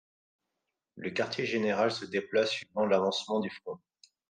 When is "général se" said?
1.45-2.05